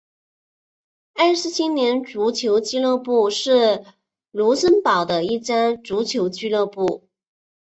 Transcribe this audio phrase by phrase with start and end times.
[1.13, 3.85] 埃施青年足球俱乐部是
[4.31, 7.07] 卢森堡的一家足球俱乐部。